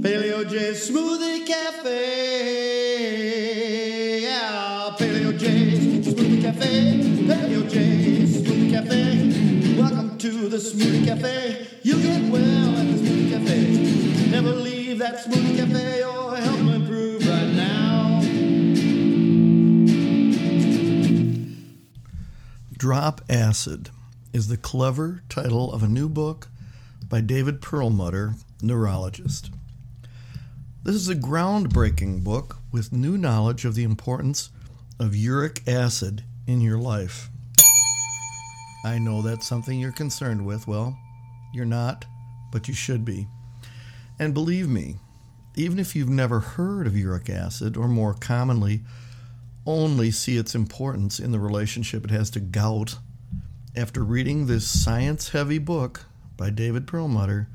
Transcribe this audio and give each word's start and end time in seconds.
Paleo 0.00 0.48
J 0.48 0.72
Smoothie 0.72 1.46
Cafe. 1.46 1.90
Yeah, 4.22 4.96
Paleo 4.98 5.38
J 5.38 5.46
Smoothie 6.00 6.40
Cafe. 6.40 7.02
Paleo 7.28 7.68
J 7.68 8.22
Smoothie 8.24 8.70
Cafe. 8.70 9.76
Welcome 9.78 10.16
to 10.16 10.48
the 10.48 10.56
Smoothie 10.56 11.04
Cafe. 11.04 11.66
You 11.82 12.00
get 12.00 12.32
well 12.32 12.76
at 12.78 12.86
the 12.86 12.94
Smoothie 12.96 13.30
Cafe. 13.30 14.30
Never 14.30 14.52
leave 14.54 14.98
that 15.00 15.18
Smoothie 15.22 15.56
Cafe 15.58 16.02
or 16.02 16.34
help 16.34 16.60
improve 16.60 17.26
right 17.28 17.52
now. 17.52 18.22
Drop 22.72 23.20
Acid 23.28 23.90
is 24.32 24.48
the 24.48 24.56
clever 24.56 25.22
title 25.28 25.70
of 25.70 25.82
a 25.82 25.88
new 25.88 26.08
book 26.08 26.48
by 27.06 27.20
David 27.20 27.60
Perlmutter, 27.60 28.32
neurologist. 28.62 29.50
This 30.82 30.94
is 30.94 31.10
a 31.10 31.14
groundbreaking 31.14 32.24
book 32.24 32.56
with 32.72 32.90
new 32.90 33.18
knowledge 33.18 33.66
of 33.66 33.74
the 33.74 33.84
importance 33.84 34.48
of 34.98 35.14
uric 35.14 35.68
acid 35.68 36.24
in 36.46 36.62
your 36.62 36.78
life. 36.78 37.28
I 38.82 38.98
know 38.98 39.20
that's 39.20 39.46
something 39.46 39.78
you're 39.78 39.92
concerned 39.92 40.46
with. 40.46 40.66
Well, 40.66 40.98
you're 41.52 41.66
not, 41.66 42.06
but 42.50 42.66
you 42.66 42.72
should 42.72 43.04
be. 43.04 43.28
And 44.18 44.32
believe 44.32 44.70
me, 44.70 44.96
even 45.54 45.78
if 45.78 45.94
you've 45.94 46.08
never 46.08 46.40
heard 46.40 46.86
of 46.86 46.96
uric 46.96 47.28
acid, 47.28 47.76
or 47.76 47.86
more 47.86 48.14
commonly, 48.14 48.80
only 49.66 50.10
see 50.10 50.38
its 50.38 50.54
importance 50.54 51.20
in 51.20 51.30
the 51.30 51.40
relationship 51.40 52.06
it 52.06 52.10
has 52.10 52.30
to 52.30 52.40
gout, 52.40 52.96
after 53.76 54.02
reading 54.02 54.46
this 54.46 54.66
science 54.66 55.28
heavy 55.28 55.58
book 55.58 56.06
by 56.38 56.48
David 56.48 56.86
Perlmutter, 56.86 57.48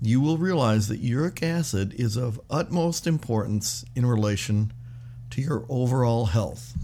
you 0.00 0.20
will 0.20 0.38
realize 0.38 0.88
that 0.88 1.00
uric 1.00 1.42
acid 1.42 1.94
is 1.94 2.16
of 2.16 2.40
utmost 2.48 3.06
importance 3.06 3.84
in 3.96 4.06
relation 4.06 4.72
to 5.30 5.40
your 5.40 5.64
overall 5.68 6.26
health. 6.26 6.74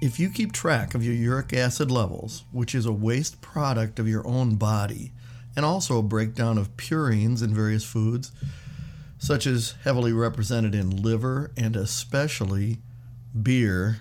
If 0.00 0.18
you 0.18 0.30
keep 0.30 0.52
track 0.52 0.94
of 0.94 1.04
your 1.04 1.14
uric 1.14 1.52
acid 1.52 1.90
levels, 1.90 2.44
which 2.52 2.74
is 2.74 2.86
a 2.86 2.92
waste 2.92 3.42
product 3.42 3.98
of 3.98 4.08
your 4.08 4.26
own 4.26 4.56
body, 4.56 5.12
and 5.54 5.64
also 5.66 5.98
a 5.98 6.02
breakdown 6.02 6.56
of 6.56 6.74
purines 6.78 7.42
in 7.42 7.54
various 7.54 7.84
foods, 7.84 8.32
such 9.18 9.46
as 9.46 9.74
heavily 9.84 10.12
represented 10.12 10.74
in 10.74 11.02
liver 11.02 11.50
and 11.54 11.76
especially 11.76 12.78
beer, 13.42 14.00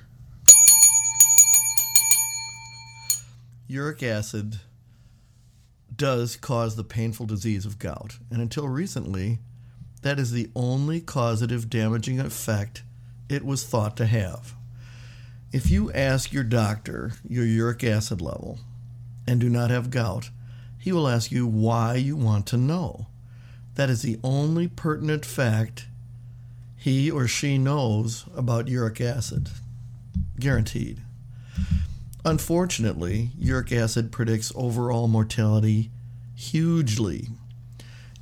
uric 3.67 4.01
acid 4.01 4.61
does 5.99 6.37
cause 6.37 6.75
the 6.75 6.83
painful 6.83 7.25
disease 7.25 7.65
of 7.65 7.77
gout, 7.77 8.17
and 8.31 8.41
until 8.41 8.69
recently, 8.69 9.37
that 10.01 10.17
is 10.17 10.31
the 10.31 10.49
only 10.55 11.01
causative 11.01 11.69
damaging 11.69 12.21
effect 12.21 12.83
it 13.27 13.45
was 13.45 13.65
thought 13.65 13.97
to 13.97 14.05
have. 14.05 14.55
If 15.51 15.69
you 15.69 15.91
ask 15.91 16.31
your 16.31 16.45
doctor 16.45 17.11
your 17.27 17.43
uric 17.45 17.83
acid 17.83 18.21
level 18.21 18.59
and 19.27 19.41
do 19.41 19.49
not 19.49 19.71
have 19.71 19.91
gout, 19.91 20.29
he 20.77 20.93
will 20.93 21.07
ask 21.07 21.31
you 21.31 21.45
why 21.45 21.95
you 21.95 22.15
want 22.15 22.47
to 22.47 22.57
know. 22.57 23.07
That 23.75 23.89
is 23.89 24.01
the 24.01 24.19
only 24.23 24.69
pertinent 24.69 25.25
fact 25.25 25.87
he 26.77 27.11
or 27.11 27.27
she 27.27 27.57
knows 27.57 28.23
about 28.33 28.69
uric 28.69 29.01
acid. 29.01 29.49
Guaranteed. 30.39 31.01
Unfortunately, 32.25 33.31
uric 33.37 33.71
acid 33.71 34.11
predicts 34.11 34.51
overall 34.55 35.07
mortality 35.07 35.89
hugely. 36.35 37.29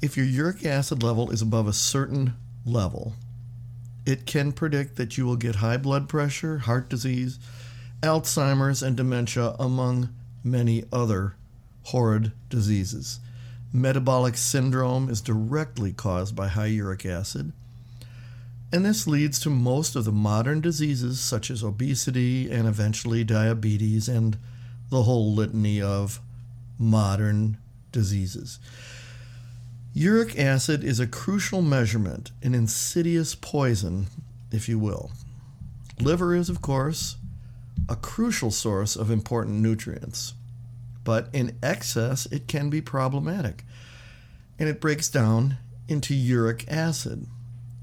If 0.02 0.16
your 0.16 0.26
uric 0.26 0.64
acid 0.66 1.02
level 1.02 1.31
is 1.31 1.42
above 1.42 1.67
a 1.67 1.73
certain 1.73 2.34
level, 2.66 3.13
it 4.06 4.25
can 4.25 4.52
predict 4.52 4.96
that 4.97 5.18
you 5.18 5.25
will 5.25 5.35
get 5.35 5.56
high 5.56 5.78
blood 5.78 6.08
pressure, 6.08 6.59
heart 6.59 6.90
disease, 6.90 7.40
Alzheimer's, 8.02 8.84
and 8.84 8.96
dementia, 8.96 9.56
among 9.59 10.09
many 10.44 10.84
other 10.94 11.35
horrid 11.84 12.31
diseases. 12.50 13.19
Metabolic 13.74 14.38
syndrome 14.38 15.09
is 15.09 15.22
directly 15.22 15.91
caused 15.91 16.35
by 16.35 16.47
high 16.47 16.68
uric 16.68 17.06
acid. 17.06 17.52
And 18.72 18.85
this 18.85 19.07
leads 19.07 19.39
to 19.39 19.50
most 19.50 19.95
of 19.95 20.03
the 20.03 20.11
modern 20.11 20.59
diseases, 20.59 21.19
such 21.19 21.50
as 21.50 21.63
obesity 21.63 22.51
and 22.51 22.67
eventually 22.67 23.23
diabetes, 23.23 24.09
and 24.09 24.38
the 24.89 25.03
whole 25.03 25.33
litany 25.33 25.81
of 25.81 26.19
modern 26.78 27.57
diseases. 27.91 28.59
Uric 29.94 30.38
acid 30.38 30.83
is 30.83 31.00
a 31.00 31.07
crucial 31.07 31.61
measurement, 31.61 32.31
an 32.44 32.53
insidious 32.53 33.35
poison, 33.35 34.07
if 34.51 34.69
you 34.69 34.78
will. 34.78 35.11
Liver 35.99 36.35
is, 36.35 36.49
of 36.49 36.61
course, 36.61 37.16
a 37.89 37.95
crucial 37.95 38.51
source 38.51 38.95
of 38.95 39.09
important 39.09 39.61
nutrients, 39.61 40.34
but 41.03 41.29
in 41.34 41.57
excess, 41.63 42.25
it 42.28 42.47
can 42.47 42.69
be 42.69 42.81
problematic, 42.81 43.63
and 44.59 44.67
it 44.67 44.81
breaks 44.81 45.09
down 45.09 45.57
into 45.88 46.13
uric 46.13 46.66
acid. 46.67 47.25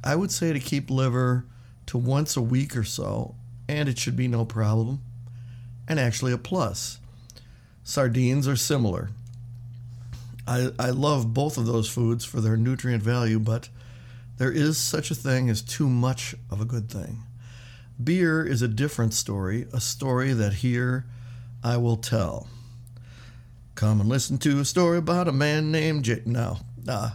I 0.05 0.15
would 0.15 0.31
say 0.31 0.53
to 0.53 0.61
keep 0.61 0.91
liver 0.91 1.47
to 1.87 1.99
once 1.99 2.37
a 2.37 2.43
week 2.43 2.77
or 2.77 2.85
so, 2.85 3.35
and 3.67 3.89
it 3.89 3.99
should 3.99 4.17
be 4.17 4.29
no 4.29 4.45
problem, 4.45 5.01
and 5.89 5.99
actually 5.99 6.33
a 6.33 6.39
plus. 6.39 6.99
Sardines 7.83 8.47
are 8.47 8.57
similar. 8.57 9.11
I, 10.47 10.73
I 10.79 10.91
love 10.91 11.33
both 11.33 11.57
of 11.57 11.65
those 11.65 11.89
foods 11.89 12.25
for 12.25 12.43
their 12.43 12.57
nutrient 12.57 13.03
value, 13.03 13.39
but 13.39 13.71
there 14.37 14.53
is 14.53 14.77
such 14.77 15.11
a 15.11 15.15
thing 15.15 15.49
as 15.49 15.63
too 15.63 15.89
much 15.89 16.35
of 16.51 16.61
a 16.61 16.67
good 16.67 16.91
thing. 16.91 17.23
Beer 18.03 18.45
is 18.45 18.61
a 18.61 18.69
different 18.69 19.15
story, 19.15 19.67
a 19.73 19.81
story 19.81 20.33
that 20.35 20.55
here 20.55 21.07
I 21.63 21.79
will 21.79 21.97
tell. 21.97 22.49
Come 23.75 24.01
and 24.01 24.09
listen 24.09 24.37
to 24.39 24.61
a 24.61 24.65
story 24.65 24.99
about 24.99 25.29
a 25.29 25.33
man 25.33 25.73
named 25.73 26.05
Jake. 26.05 26.27
Now, 26.27 26.59
uh, 26.87 27.13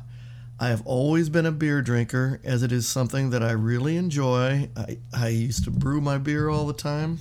I 0.61 0.67
have 0.67 0.85
always 0.85 1.29
been 1.29 1.45
a 1.45 1.53
beer 1.53 1.81
drinker, 1.81 2.41
as 2.43 2.63
it 2.63 2.73
is 2.73 2.85
something 2.85 3.29
that 3.29 3.41
I 3.41 3.51
really 3.51 3.95
enjoy. 3.95 4.69
I, 4.75 4.97
I 5.13 5.29
used 5.29 5.63
to 5.63 5.71
brew 5.71 6.01
my 6.01 6.17
beer 6.17 6.49
all 6.49 6.67
the 6.67 6.73
time, 6.73 7.19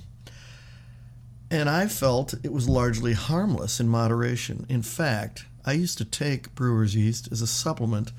and 1.49 1.71
I 1.71 1.87
felt 1.87 2.35
it 2.43 2.53
was 2.53 2.69
largely 2.69 3.13
harmless 3.13 3.79
in 3.79 3.89
moderation. 3.89 4.67
In 4.69 4.83
fact, 4.83 5.45
I 5.65 5.73
used 5.73 5.99
to 5.99 6.05
take 6.05 6.53
brewer's 6.57 6.97
yeast 6.97 7.31
as 7.31 7.41
a 7.41 7.47
supplement 7.47 8.11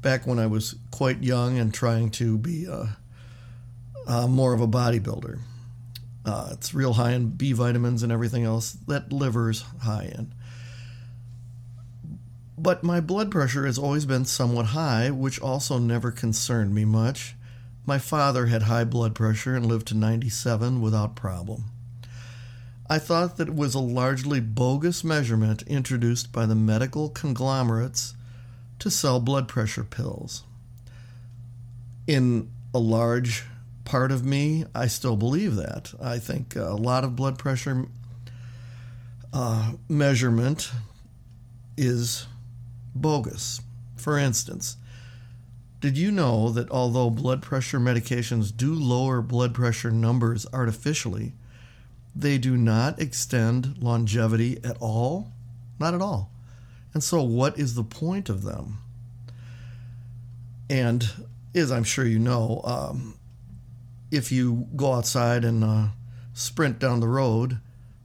back 0.00 0.26
when 0.26 0.38
I 0.38 0.46
was 0.46 0.76
quite 0.90 1.22
young 1.22 1.58
and 1.58 1.74
trying 1.74 2.10
to 2.12 2.38
be 2.38 2.66
uh, 2.66 2.86
uh, 4.06 4.26
more 4.28 4.54
of 4.54 4.62
a 4.62 4.68
bodybuilder. 4.68 5.40
Uh, 6.24 6.48
it's 6.52 6.72
real 6.72 6.94
high 6.94 7.12
in 7.12 7.30
B 7.30 7.52
vitamins 7.52 8.02
and 8.02 8.10
everything 8.10 8.44
else 8.44 8.72
that 8.86 9.12
liver's 9.12 9.62
high 9.82 10.10
in. 10.14 10.32
But 12.58 12.82
my 12.82 13.00
blood 13.00 13.30
pressure 13.30 13.66
has 13.66 13.78
always 13.78 14.04
been 14.04 14.24
somewhat 14.24 14.66
high, 14.66 15.10
which 15.10 15.40
also 15.40 15.78
never 15.78 16.10
concerned 16.10 16.74
me 16.74 16.84
much. 16.84 17.36
My 17.86 17.98
father 17.98 18.46
had 18.46 18.64
high 18.64 18.82
blood 18.82 19.14
pressure 19.14 19.54
and 19.54 19.64
lived 19.64 19.86
to 19.88 19.96
97 19.96 20.80
without 20.80 21.14
problem. 21.14 21.66
I 22.90 22.98
thought 22.98 23.36
that 23.36 23.48
it 23.48 23.54
was 23.54 23.74
a 23.74 23.80
largely 23.80 24.40
bogus 24.40 25.04
measurement 25.04 25.62
introduced 25.62 26.32
by 26.32 26.46
the 26.46 26.56
medical 26.56 27.10
conglomerates 27.10 28.14
to 28.80 28.90
sell 28.90 29.20
blood 29.20 29.46
pressure 29.46 29.84
pills. 29.84 30.42
In 32.08 32.50
a 32.74 32.78
large 32.80 33.44
part 33.84 34.10
of 34.10 34.24
me, 34.24 34.64
I 34.74 34.88
still 34.88 35.16
believe 35.16 35.54
that. 35.56 35.92
I 36.02 36.18
think 36.18 36.56
a 36.56 36.74
lot 36.74 37.04
of 37.04 37.14
blood 37.14 37.38
pressure 37.38 37.86
uh, 39.32 39.72
measurement 39.88 40.70
is 41.76 42.26
bogus. 42.94 43.60
For 43.96 44.18
instance, 44.18 44.76
did 45.80 45.96
you 45.96 46.10
know 46.10 46.50
that 46.50 46.70
although 46.70 47.10
blood 47.10 47.40
pressure 47.40 47.78
medications 47.78 48.56
do 48.56 48.74
lower 48.74 49.22
blood 49.22 49.54
pressure 49.54 49.90
numbers 49.90 50.46
artificially, 50.52 51.34
they 52.16 52.36
do 52.36 52.56
not 52.56 53.00
extend 53.00 53.78
longevity 53.78 54.58
at 54.64 54.76
all? 54.80 55.32
Not 55.78 55.94
at 55.94 56.02
all. 56.02 56.32
And 56.94 57.02
so, 57.02 57.22
what 57.22 57.58
is 57.58 57.74
the 57.74 57.84
point 57.84 58.28
of 58.28 58.42
them? 58.42 58.78
And 60.68 61.08
as 61.54 61.70
I'm 61.70 61.84
sure 61.84 62.04
you 62.04 62.18
know, 62.18 62.60
um, 62.64 63.16
if 64.10 64.32
you 64.32 64.66
go 64.74 64.94
outside 64.94 65.44
and 65.44 65.62
uh, 65.62 65.88
sprint 66.32 66.78
down 66.78 67.00
the 67.00 67.08
road, 67.08 67.58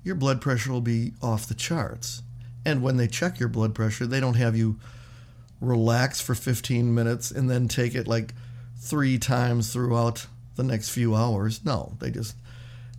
your 0.03 0.15
blood 0.15 0.41
pressure 0.41 0.71
will 0.71 0.81
be 0.81 1.13
off 1.21 1.47
the 1.47 1.53
charts. 1.53 2.21
And 2.65 2.81
when 2.81 2.97
they 2.97 3.07
check 3.07 3.39
your 3.39 3.49
blood 3.49 3.75
pressure, 3.75 4.05
they 4.05 4.19
don't 4.19 4.35
have 4.35 4.55
you 4.55 4.79
relax 5.59 6.21
for 6.21 6.35
15 6.35 6.93
minutes 6.93 7.31
and 7.31 7.49
then 7.49 7.67
take 7.67 7.95
it 7.95 8.07
like 8.07 8.33
three 8.77 9.17
times 9.17 9.71
throughout 9.71 10.27
the 10.55 10.63
next 10.63 10.89
few 10.89 11.15
hours. 11.15 11.63
No, 11.65 11.93
they 11.99 12.11
just, 12.11 12.35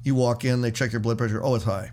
you 0.02 0.14
walk 0.14 0.44
in, 0.44 0.60
they 0.60 0.70
check 0.70 0.92
your 0.92 1.00
blood 1.00 1.18
pressure. 1.18 1.42
Oh, 1.42 1.54
it's 1.54 1.64
high. 1.64 1.92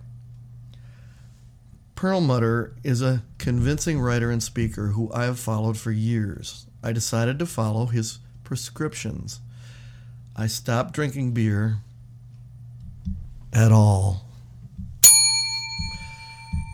Perlmutter 1.95 2.73
is 2.83 3.01
a 3.01 3.23
convincing 3.37 3.99
writer 3.99 4.31
and 4.31 4.41
speaker 4.41 4.87
who 4.87 5.11
I 5.13 5.25
have 5.25 5.39
followed 5.39 5.77
for 5.77 5.91
years. 5.91 6.65
I 6.83 6.93
decided 6.93 7.37
to 7.39 7.45
follow 7.45 7.85
his 7.85 8.19
prescriptions. 8.43 9.39
I 10.35 10.47
stopped 10.47 10.93
drinking 10.93 11.33
beer 11.33 11.77
at 13.53 13.71
all. 13.71 14.30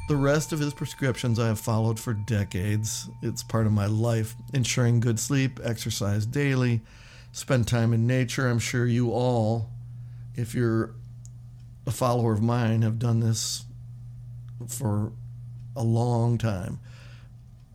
The 0.08 0.16
rest 0.16 0.54
of 0.54 0.60
his 0.60 0.74
prescriptions 0.74 1.38
I 1.38 1.48
have 1.48 1.60
followed 1.60 2.00
for 2.00 2.14
decades. 2.14 3.10
It's 3.22 3.44
part 3.44 3.66
of 3.66 3.74
my 3.74 3.88
life, 3.88 4.36
ensuring 4.54 5.02
good 5.02 5.20
sleep, 5.20 5.60
exercise 5.62 6.26
daily, 6.26 6.80
spend 7.34 7.68
time 7.68 7.92
in 7.92 8.08
nature. 8.08 8.48
I'm 8.48 8.60
sure 8.60 8.86
you 8.86 9.12
all, 9.12 9.70
if 10.34 10.56
you're 10.56 10.94
a 11.86 11.92
follower 11.92 12.32
of 12.32 12.42
mine, 12.42 12.84
have 12.84 13.00
done 13.00 13.20
this 13.20 13.66
for 14.66 15.12
a 15.76 15.84
long 15.84 16.38
time. 16.38 16.80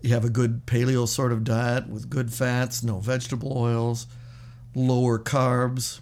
You 0.01 0.15
have 0.15 0.25
a 0.25 0.31
good 0.31 0.65
paleo 0.65 1.07
sort 1.07 1.33
of 1.33 1.45
diet 1.45 1.87
with 1.87 2.09
good 2.09 2.33
fats, 2.33 2.83
no 2.83 2.99
vegetable 2.99 3.53
oils, 3.59 4.07
lower 4.75 5.19
carbs, 5.19 6.01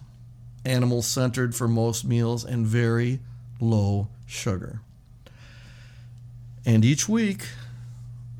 animal 0.64 1.02
centered 1.02 1.56
for 1.56 1.66
most 1.66 2.04
meals, 2.04 2.44
and 2.44 2.64
very 2.64 3.18
low 3.60 4.06
sugar. 4.26 4.80
And 6.64 6.84
each 6.84 7.08
week, 7.08 7.46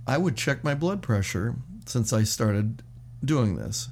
I 0.07 0.19
would 0.19 0.37
check 0.37 0.63
my 0.63 0.75
blood 0.75 1.03
pressure 1.03 1.57
since 1.87 2.13
I 2.13 2.25
started 2.25 2.83
doing 3.25 3.57
this. 3.57 3.89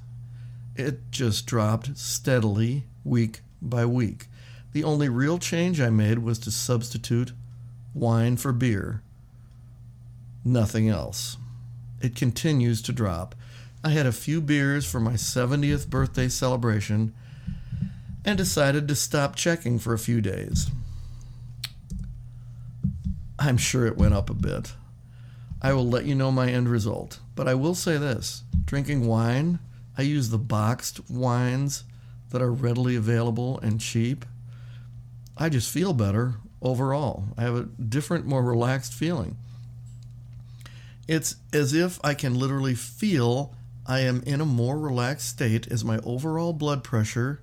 It 0.76 1.10
just 1.10 1.46
dropped 1.46 1.96
steadily 1.98 2.84
week 3.04 3.40
by 3.60 3.84
week. 3.84 4.26
The 4.72 4.84
only 4.84 5.08
real 5.08 5.38
change 5.38 5.80
I 5.80 5.90
made 5.90 6.20
was 6.20 6.38
to 6.40 6.50
substitute 6.50 7.32
wine 7.94 8.36
for 8.36 8.52
beer. 8.52 9.02
Nothing 10.44 10.88
else. 10.88 11.36
It 12.00 12.14
continues 12.14 12.80
to 12.82 12.92
drop. 12.92 13.34
I 13.82 13.90
had 13.90 14.06
a 14.06 14.12
few 14.12 14.40
beers 14.40 14.84
for 14.84 15.00
my 15.00 15.14
70th 15.14 15.88
birthday 15.88 16.28
celebration 16.28 17.14
and 18.24 18.36
decided 18.36 18.86
to 18.88 18.94
stop 18.94 19.36
checking 19.36 19.78
for 19.78 19.94
a 19.94 19.98
few 19.98 20.20
days. 20.20 20.70
I'm 23.38 23.56
sure 23.56 23.86
it 23.86 23.96
went 23.96 24.14
up 24.14 24.30
a 24.30 24.34
bit. 24.34 24.72
I 25.62 25.72
will 25.72 25.88
let 25.88 26.04
you 26.04 26.14
know 26.14 26.32
my 26.32 26.50
end 26.50 26.68
result, 26.68 27.20
but 27.34 27.48
I 27.48 27.54
will 27.54 27.74
say 27.74 27.96
this 27.96 28.42
drinking 28.64 29.06
wine, 29.06 29.58
I 29.96 30.02
use 30.02 30.28
the 30.28 30.38
boxed 30.38 31.08
wines 31.10 31.84
that 32.30 32.42
are 32.42 32.52
readily 32.52 32.96
available 32.96 33.58
and 33.60 33.80
cheap. 33.80 34.24
I 35.36 35.48
just 35.48 35.70
feel 35.70 35.92
better 35.92 36.34
overall. 36.60 37.28
I 37.36 37.42
have 37.42 37.56
a 37.56 37.62
different, 37.64 38.26
more 38.26 38.42
relaxed 38.42 38.92
feeling. 38.92 39.36
It's 41.06 41.36
as 41.52 41.72
if 41.72 41.98
I 42.04 42.14
can 42.14 42.38
literally 42.38 42.74
feel 42.74 43.54
I 43.86 44.00
am 44.00 44.22
in 44.26 44.40
a 44.40 44.46
more 44.46 44.78
relaxed 44.78 45.28
state 45.28 45.66
as 45.68 45.84
my 45.84 45.98
overall 46.04 46.52
blood 46.52 46.84
pressure 46.84 47.40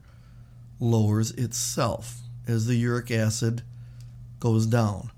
lowers 0.79 1.31
itself 1.31 2.19
as 2.47 2.67
the 2.67 2.75
uric 2.75 3.09
acid 3.09 3.63
goes 4.39 4.67
down. 4.67 5.09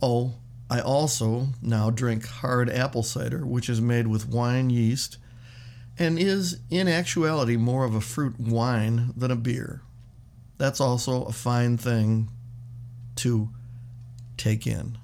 Oh, 0.00 0.34
I 0.70 0.80
also 0.80 1.48
now 1.62 1.90
drink 1.90 2.26
hard 2.26 2.70
apple 2.70 3.02
cider, 3.02 3.44
which 3.44 3.68
is 3.68 3.80
made 3.80 4.06
with 4.06 4.28
wine 4.28 4.70
yeast 4.70 5.18
and 5.98 6.18
is 6.18 6.60
in 6.70 6.86
actuality 6.86 7.56
more 7.56 7.84
of 7.84 7.94
a 7.94 8.00
fruit 8.00 8.38
wine 8.38 9.12
than 9.16 9.30
a 9.30 9.36
beer. 9.36 9.82
That's 10.56 10.80
also 10.80 11.24
a 11.24 11.32
fine 11.32 11.76
thing 11.76 12.30
to 13.16 13.48
take 14.36 14.66
in. 14.66 14.98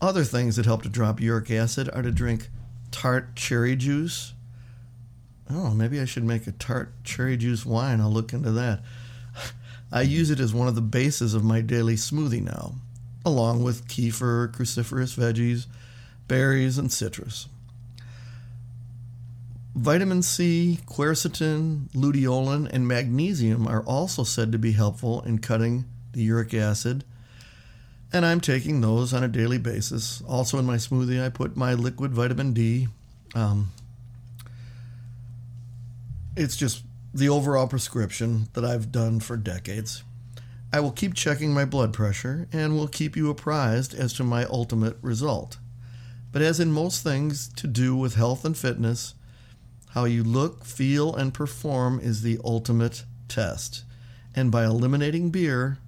Other 0.00 0.24
things 0.24 0.56
that 0.56 0.64
help 0.64 0.82
to 0.82 0.88
drop 0.88 1.20
uric 1.20 1.50
acid 1.50 1.90
are 1.92 2.02
to 2.02 2.10
drink 2.10 2.48
tart 2.90 3.36
cherry 3.36 3.76
juice. 3.76 4.32
Oh, 5.50 5.70
maybe 5.70 6.00
I 6.00 6.06
should 6.06 6.24
make 6.24 6.46
a 6.46 6.52
tart 6.52 6.92
cherry 7.04 7.36
juice 7.36 7.66
wine. 7.66 8.00
I'll 8.00 8.10
look 8.10 8.32
into 8.32 8.52
that. 8.52 8.80
I 9.92 10.02
use 10.02 10.30
it 10.30 10.40
as 10.40 10.54
one 10.54 10.68
of 10.68 10.74
the 10.74 10.80
bases 10.80 11.34
of 11.34 11.44
my 11.44 11.60
daily 11.60 11.96
smoothie 11.96 12.42
now 12.42 12.76
along 13.24 13.62
with 13.62 13.88
kefir, 13.88 14.52
cruciferous 14.52 15.16
veggies, 15.16 15.66
berries, 16.28 16.78
and 16.78 16.92
citrus. 16.92 17.48
Vitamin 19.74 20.22
C, 20.22 20.78
quercetin, 20.86 21.88
luteolin, 21.90 22.70
and 22.72 22.86
magnesium 22.86 23.66
are 23.66 23.82
also 23.82 24.22
said 24.22 24.52
to 24.52 24.58
be 24.58 24.72
helpful 24.72 25.22
in 25.22 25.38
cutting 25.38 25.84
the 26.12 26.22
uric 26.22 26.54
acid, 26.54 27.04
and 28.12 28.24
I'm 28.24 28.40
taking 28.40 28.80
those 28.80 29.12
on 29.12 29.24
a 29.24 29.28
daily 29.28 29.58
basis. 29.58 30.22
Also, 30.28 30.58
in 30.58 30.64
my 30.64 30.76
smoothie, 30.76 31.24
I 31.24 31.28
put 31.28 31.56
my 31.56 31.74
liquid 31.74 32.12
vitamin 32.12 32.52
D. 32.52 32.86
Um, 33.34 33.72
it's 36.36 36.56
just 36.56 36.84
the 37.12 37.28
overall 37.28 37.66
prescription 37.66 38.48
that 38.52 38.64
I've 38.64 38.92
done 38.92 39.18
for 39.18 39.36
decades. 39.36 40.04
I 40.74 40.80
will 40.80 40.90
keep 40.90 41.14
checking 41.14 41.54
my 41.54 41.64
blood 41.64 41.92
pressure 41.92 42.48
and 42.52 42.74
will 42.74 42.88
keep 42.88 43.16
you 43.16 43.30
apprised 43.30 43.94
as 43.94 44.12
to 44.14 44.24
my 44.24 44.44
ultimate 44.46 44.96
result. 45.02 45.58
But 46.32 46.42
as 46.42 46.58
in 46.58 46.72
most 46.72 47.04
things 47.04 47.46
to 47.50 47.68
do 47.68 47.94
with 47.94 48.16
health 48.16 48.44
and 48.44 48.58
fitness, 48.58 49.14
how 49.90 50.04
you 50.04 50.24
look, 50.24 50.64
feel, 50.64 51.14
and 51.14 51.32
perform 51.32 52.00
is 52.00 52.22
the 52.22 52.40
ultimate 52.42 53.04
test. 53.28 53.84
And 54.34 54.50
by 54.50 54.64
eliminating 54.64 55.30
beer, 55.30 55.78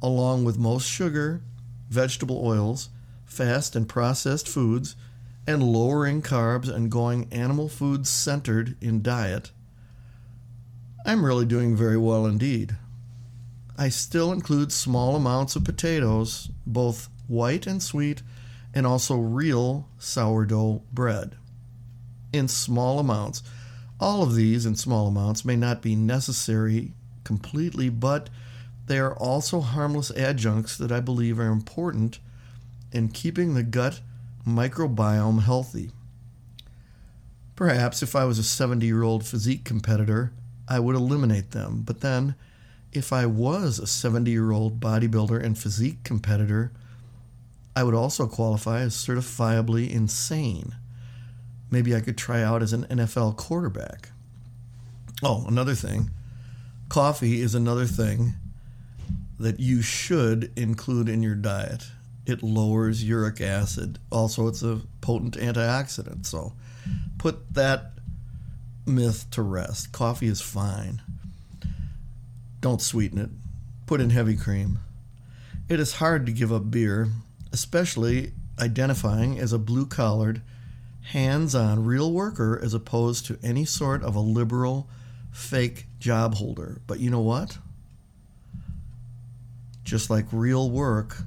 along 0.00 0.44
with 0.44 0.56
most 0.56 0.88
sugar, 0.88 1.42
vegetable 1.90 2.40
oils, 2.40 2.90
fast 3.24 3.74
and 3.74 3.88
processed 3.88 4.46
foods, 4.46 4.94
and 5.48 5.64
lowering 5.64 6.22
carbs 6.22 6.72
and 6.72 6.92
going 6.92 7.26
animal 7.32 7.68
food 7.68 8.06
centered 8.06 8.76
in 8.80 9.02
diet, 9.02 9.50
I'm 11.04 11.24
really 11.24 11.44
doing 11.44 11.74
very 11.74 11.96
well 11.96 12.24
indeed. 12.24 12.76
I 13.80 13.90
still 13.90 14.32
include 14.32 14.72
small 14.72 15.14
amounts 15.14 15.54
of 15.54 15.62
potatoes, 15.62 16.50
both 16.66 17.08
white 17.28 17.64
and 17.64 17.80
sweet, 17.80 18.22
and 18.74 18.84
also 18.84 19.16
real 19.16 19.88
sourdough 19.98 20.82
bread. 20.92 21.36
In 22.32 22.48
small 22.48 22.98
amounts. 22.98 23.44
All 24.00 24.24
of 24.24 24.34
these 24.34 24.66
in 24.66 24.74
small 24.74 25.06
amounts 25.06 25.44
may 25.44 25.54
not 25.54 25.80
be 25.80 25.94
necessary 25.94 26.92
completely, 27.22 27.88
but 27.88 28.28
they 28.86 28.98
are 28.98 29.14
also 29.14 29.60
harmless 29.60 30.10
adjuncts 30.10 30.76
that 30.76 30.90
I 30.90 30.98
believe 30.98 31.38
are 31.38 31.52
important 31.52 32.18
in 32.90 33.08
keeping 33.08 33.54
the 33.54 33.62
gut 33.62 34.00
microbiome 34.46 35.42
healthy. 35.42 35.90
Perhaps 37.54 38.02
if 38.02 38.16
I 38.16 38.24
was 38.24 38.38
a 38.38 38.44
70 38.44 38.84
year 38.84 39.02
old 39.02 39.24
physique 39.24 39.64
competitor, 39.64 40.32
I 40.68 40.80
would 40.80 40.96
eliminate 40.96 41.52
them, 41.52 41.82
but 41.84 42.00
then 42.00 42.34
if 42.98 43.12
I 43.12 43.26
was 43.26 43.78
a 43.78 43.86
70 43.86 44.30
year 44.30 44.50
old 44.50 44.80
bodybuilder 44.80 45.42
and 45.42 45.56
physique 45.56 46.02
competitor, 46.02 46.72
I 47.76 47.84
would 47.84 47.94
also 47.94 48.26
qualify 48.26 48.80
as 48.80 48.94
certifiably 48.94 49.88
insane. 49.88 50.74
Maybe 51.70 51.94
I 51.94 52.00
could 52.00 52.18
try 52.18 52.42
out 52.42 52.60
as 52.60 52.72
an 52.72 52.84
NFL 52.86 53.36
quarterback. 53.36 54.10
Oh, 55.22 55.44
another 55.46 55.74
thing 55.74 56.10
coffee 56.88 57.40
is 57.40 57.54
another 57.54 57.84
thing 57.84 58.34
that 59.38 59.60
you 59.60 59.80
should 59.82 60.50
include 60.56 61.08
in 61.08 61.22
your 61.22 61.34
diet. 61.34 61.84
It 62.26 62.42
lowers 62.42 63.04
uric 63.04 63.40
acid. 63.40 63.98
Also, 64.10 64.48
it's 64.48 64.62
a 64.62 64.80
potent 65.00 65.34
antioxidant. 65.34 66.26
So 66.26 66.54
put 67.18 67.54
that 67.54 67.92
myth 68.86 69.30
to 69.32 69.42
rest. 69.42 69.92
Coffee 69.92 70.26
is 70.26 70.40
fine. 70.40 71.02
Don't 72.60 72.82
sweeten 72.82 73.18
it. 73.18 73.30
Put 73.86 74.00
in 74.00 74.10
heavy 74.10 74.36
cream. 74.36 74.80
It 75.68 75.80
is 75.80 75.94
hard 75.94 76.26
to 76.26 76.32
give 76.32 76.52
up 76.52 76.70
beer, 76.70 77.08
especially 77.52 78.32
identifying 78.58 79.38
as 79.38 79.52
a 79.52 79.58
blue 79.58 79.86
collared, 79.86 80.42
hands 81.12 81.54
on 81.54 81.84
real 81.84 82.12
worker 82.12 82.60
as 82.62 82.74
opposed 82.74 83.26
to 83.26 83.38
any 83.42 83.64
sort 83.64 84.02
of 84.02 84.14
a 84.14 84.20
liberal, 84.20 84.88
fake 85.30 85.86
job 85.98 86.34
holder. 86.34 86.80
But 86.86 87.00
you 87.00 87.10
know 87.10 87.20
what? 87.20 87.58
Just 89.84 90.10
like 90.10 90.26
real 90.32 90.70
work, 90.70 91.18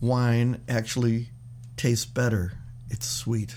wine 0.00 0.62
actually 0.68 1.28
tastes 1.76 2.06
better. 2.06 2.54
It's 2.90 3.06
sweet. 3.06 3.54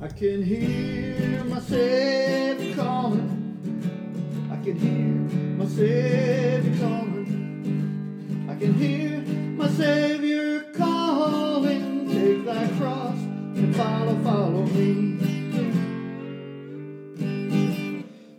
I 0.00 0.06
can 0.06 0.44
hear 0.44 1.42
my 1.42 1.58
Savior 1.58 2.76
calling. 2.76 4.48
I 4.48 4.56
can 4.64 4.78
hear 4.78 5.12
my 5.58 5.66
Savior 5.66 6.78
calling. 6.78 8.46
I 8.48 8.54
can 8.54 8.74
hear 8.74 9.22
my 9.56 9.68
Savior 9.70 10.72
calling. 10.74 12.08
Take 12.08 12.44
thy 12.44 12.68
cross 12.78 13.18
and 13.18 13.74
follow, 13.74 14.14
follow 14.22 14.66
me. 14.66 15.16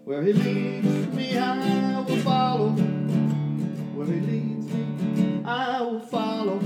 Where 0.05 0.23
he 0.23 0.31
leads 0.31 1.13
me, 1.13 1.37
I 1.37 2.05
will 2.07 2.17
follow. 2.19 2.69
Where 2.69 4.07
he 4.07 4.21
leads 4.21 4.65
me, 4.73 5.43
I 5.43 5.81
will 5.81 5.99
follow. 5.99 6.59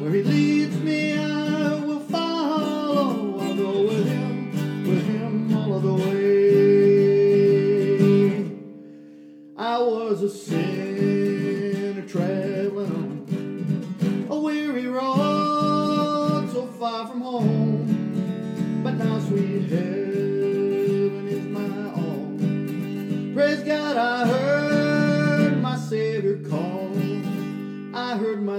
Where 0.00 0.12
he 0.12 0.22
leads 0.22 0.49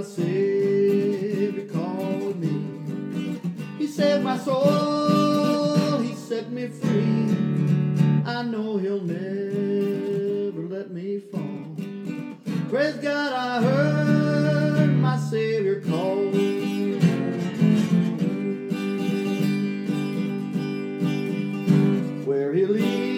Savior 0.04 1.68
call 1.68 2.34
me. 2.34 3.40
He 3.78 3.88
saved 3.88 4.24
my 4.24 4.38
soul, 4.38 6.00
He 6.00 6.16
set 6.16 6.52
me 6.52 6.68
free. 6.68 7.36
I 8.26 8.44
know 8.44 8.78
He'll 8.78 9.02
never 9.02 10.62
let 10.68 10.92
me 10.92 11.20
fall. 11.20 11.76
Praise 12.70 12.96
God, 12.96 13.34
I 13.34 13.62
heard 13.62 14.90
my 14.98 15.18
Savior 15.18 15.82
call. 15.82 16.32
Where 22.26 22.54
He 22.54 22.66
leads 22.66 23.11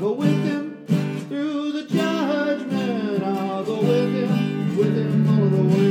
go 0.00 0.12
with 0.12 0.44
Him 0.44 0.86
through 1.28 1.72
the 1.72 1.82
judgment. 1.82 3.22
I'll 3.22 3.62
go 3.62 3.80
with 3.82 4.14
Him, 4.14 4.74
with 4.74 4.96
Him 4.96 5.28
all 5.28 5.48
the 5.50 5.62
way. 5.74 5.90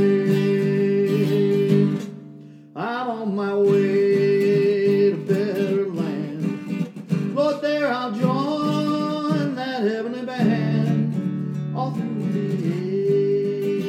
I'm 2.75 3.09
on 3.09 3.35
my 3.35 3.53
way 3.53 5.11
to 5.11 5.17
better 5.17 5.85
land. 5.89 7.35
Lord, 7.35 7.61
there 7.61 7.93
I'll 7.93 8.11
join 8.11 9.53
that 9.53 9.83
heavenly 9.83 10.25
band. 10.25 11.75
All 11.77 11.91
through 11.91 12.31
the 12.31 12.65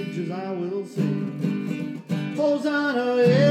ages 0.02 0.30
I 0.30 0.50
will 0.50 0.84
sing. 0.84 2.02
Hosanna 2.36 3.49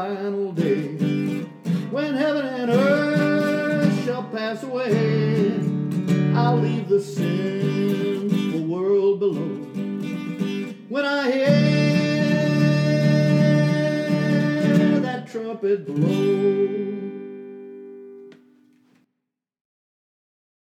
final 0.00 0.52
day, 0.52 0.96
when 1.90 2.14
heaven 2.14 2.46
and 2.46 2.70
earth 2.70 4.04
shall 4.06 4.22
pass 4.30 4.62
away, 4.62 5.60
I'll 6.34 6.56
leave 6.56 6.88
the 6.88 6.98
sinful 6.98 8.64
world 8.64 9.20
below. 9.20 9.58
When 10.88 11.04
I 11.04 11.30
hear 11.30 11.50
that 15.00 15.28
trumpet 15.30 15.84
blow, 15.84 16.89